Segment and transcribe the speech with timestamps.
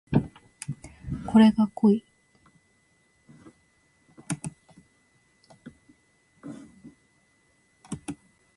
[1.27, 2.03] これが濃い